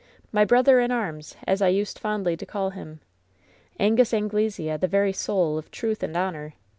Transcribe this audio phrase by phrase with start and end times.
[0.31, 3.01] My T)rother in arms,' as I used fondly to call him.
[3.79, 6.55] Angus Anglesea, the very soul of truth and honor.